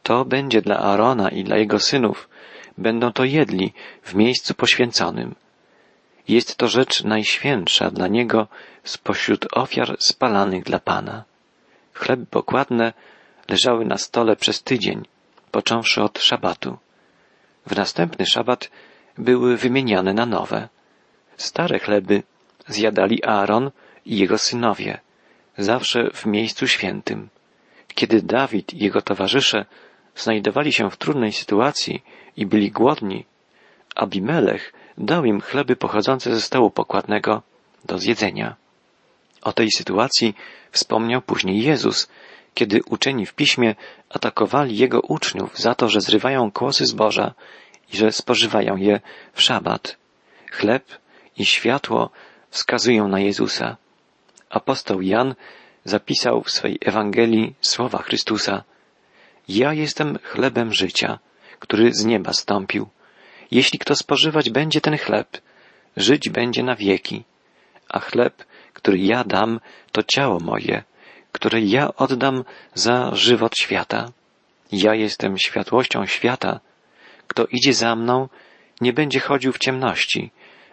To 0.03 0.25
będzie 0.25 0.61
dla 0.61 0.77
Arona 0.77 1.29
i 1.29 1.43
dla 1.43 1.57
jego 1.57 1.79
synów, 1.79 2.29
będą 2.77 3.11
to 3.13 3.23
jedli 3.23 3.73
w 4.03 4.15
miejscu 4.15 4.53
poświęconym. 4.53 5.35
Jest 6.27 6.55
to 6.57 6.67
rzecz 6.67 7.03
najświętsza 7.03 7.91
dla 7.91 8.07
niego 8.07 8.47
spośród 8.83 9.45
ofiar 9.51 9.95
spalanych 9.99 10.63
dla 10.63 10.79
Pana. 10.79 11.23
Chleby 11.93 12.25
pokładne 12.25 12.93
leżały 13.49 13.85
na 13.85 13.97
stole 13.97 14.35
przez 14.35 14.63
tydzień, 14.63 15.05
począwszy 15.51 16.01
od 16.01 16.19
szabatu. 16.19 16.77
W 17.65 17.75
następny 17.75 18.25
szabat 18.25 18.69
były 19.17 19.57
wymieniane 19.57 20.13
na 20.13 20.25
nowe. 20.25 20.67
Stare 21.37 21.79
chleby 21.79 22.23
zjadali 22.67 23.23
Aaron 23.23 23.71
i 24.09 24.17
jego 24.17 24.37
synowie, 24.37 24.99
zawsze 25.57 26.09
w 26.13 26.25
miejscu 26.25 26.67
świętym. 26.67 27.29
Kiedy 27.95 28.21
Dawid 28.21 28.73
i 28.73 28.77
jego 28.77 29.01
towarzysze 29.01 29.65
znajdowali 30.15 30.73
się 30.73 30.89
w 30.89 30.97
trudnej 30.97 31.33
sytuacji 31.33 32.03
i 32.37 32.45
byli 32.45 32.71
głodni, 32.71 33.25
Abimelech 33.95 34.73
dał 34.97 35.25
im 35.25 35.41
chleby 35.41 35.75
pochodzące 35.75 36.35
ze 36.35 36.41
stołu 36.41 36.69
pokładnego 36.71 37.41
do 37.85 37.97
zjedzenia. 37.97 38.55
O 39.41 39.53
tej 39.53 39.71
sytuacji 39.71 40.35
wspomniał 40.71 41.21
później 41.21 41.63
Jezus, 41.63 42.09
kiedy 42.53 42.81
uczeni 42.85 43.25
w 43.25 43.33
piśmie 43.33 43.75
atakowali 44.09 44.77
jego 44.77 45.01
uczniów 45.01 45.59
za 45.59 45.75
to, 45.75 45.89
że 45.89 46.01
zrywają 46.01 46.51
kłosy 46.51 46.85
zboża 46.85 47.33
i 47.93 47.97
że 47.97 48.11
spożywają 48.11 48.75
je 48.75 48.99
w 49.33 49.41
szabat. 49.41 49.97
Chleb 50.51 50.83
i 51.37 51.45
światło 51.45 52.09
wskazują 52.49 53.07
na 53.07 53.19
Jezusa. 53.19 53.77
Apostoł 54.49 55.01
Jan 55.01 55.35
zapisał 55.85 56.43
w 56.43 56.51
swej 56.51 56.77
Ewangelii 56.81 57.55
słowa 57.61 57.97
Chrystusa. 57.97 58.63
Ja 59.47 59.73
jestem 59.73 60.19
chlebem 60.23 60.73
życia, 60.73 61.19
który 61.59 61.93
z 61.93 62.05
nieba 62.05 62.33
stąpił. 62.33 62.89
Jeśli 63.51 63.79
kto 63.79 63.95
spożywać 63.95 64.49
będzie 64.49 64.81
ten 64.81 64.97
chleb, 64.97 65.41
żyć 65.97 66.29
będzie 66.29 66.63
na 66.63 66.75
wieki. 66.75 67.23
A 67.89 67.99
chleb, 67.99 68.45
który 68.73 68.97
ja 68.97 69.23
dam, 69.23 69.59
to 69.91 70.03
ciało 70.03 70.39
moje, 70.39 70.83
które 71.31 71.61
ja 71.61 71.95
oddam 71.95 72.43
za 72.73 73.15
żywot 73.15 73.57
świata. 73.57 74.11
Ja 74.71 74.95
jestem 74.95 75.37
światłością 75.37 76.05
świata. 76.05 76.59
Kto 77.27 77.45
idzie 77.45 77.73
za 77.73 77.95
mną, 77.95 78.29
nie 78.81 78.93
będzie 78.93 79.19
chodził 79.19 79.53
w 79.53 79.59
ciemności, 79.59 80.31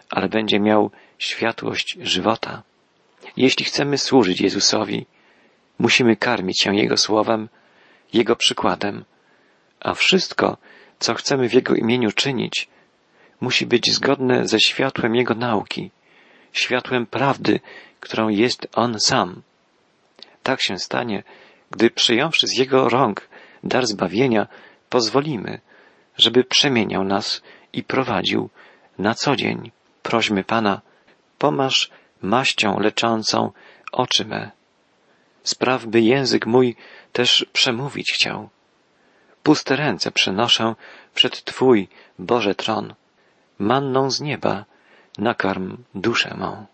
ale 0.09 0.29
będzie 0.29 0.59
miał 0.59 0.91
światłość 1.17 1.97
żywota. 2.01 2.63
Jeśli 3.37 3.65
chcemy 3.65 3.97
służyć 3.97 4.41
Jezusowi, 4.41 5.05
musimy 5.79 6.15
karmić 6.15 6.61
się 6.61 6.75
Jego 6.75 6.97
słowem, 6.97 7.49
Jego 8.13 8.35
przykładem, 8.35 9.05
a 9.79 9.93
wszystko, 9.93 10.57
co 10.99 11.13
chcemy 11.13 11.49
w 11.49 11.53
Jego 11.53 11.75
imieniu 11.75 12.11
czynić, 12.11 12.67
musi 13.41 13.65
być 13.65 13.91
zgodne 13.91 14.47
ze 14.47 14.59
światłem 14.59 15.15
Jego 15.15 15.35
nauki, 15.35 15.91
światłem 16.53 17.05
prawdy, 17.05 17.59
którą 17.99 18.29
jest 18.29 18.67
On 18.73 18.99
sam. 18.99 19.41
Tak 20.43 20.61
się 20.61 20.79
stanie, 20.79 21.23
gdy 21.71 21.89
przyjąwszy 21.89 22.47
z 22.47 22.57
Jego 22.57 22.89
rąk 22.89 23.29
dar 23.63 23.87
zbawienia, 23.87 24.47
pozwolimy, 24.89 25.59
żeby 26.17 26.43
przemieniał 26.43 27.03
nas 27.03 27.41
i 27.73 27.83
prowadził 27.83 28.49
na 28.97 29.13
co 29.13 29.35
dzień. 29.35 29.71
Prośmy 30.03 30.43
Pana, 30.43 30.81
pomasz 31.37 31.89
maścią 32.21 32.79
leczącą 32.79 33.51
oczy 33.91 34.25
me. 34.25 34.51
Spraw, 35.43 35.85
by 35.85 36.01
język 36.01 36.45
mój 36.45 36.75
też 37.11 37.45
przemówić 37.53 38.11
chciał. 38.13 38.49
Puste 39.43 39.75
ręce 39.75 40.11
przynoszę 40.11 40.75
przed 41.13 41.43
Twój, 41.43 41.87
Boże, 42.19 42.55
tron. 42.55 42.93
Manną 43.59 44.11
z 44.11 44.21
nieba 44.21 44.65
nakarm 45.17 45.77
duszę 45.95 46.35
mą. 46.37 46.67